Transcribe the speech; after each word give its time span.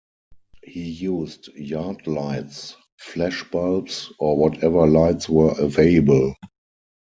He 0.63 0.81
used 0.89 1.49
yard 1.49 2.07
lights, 2.07 2.75
flashbulbs 2.99 4.11
or 4.17 4.35
whatever 4.35 4.87
lights 4.87 5.29
were 5.29 5.51
available. 5.55 6.33